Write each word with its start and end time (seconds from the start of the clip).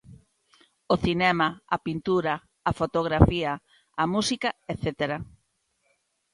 O 0.93 0.95
cinema, 1.05 1.47
a 1.75 1.77
pintura, 1.85 2.33
a 2.69 2.71
fotografía, 2.79 3.51
a 4.01 4.03
música 4.13 4.49
etcétera. 4.73 5.17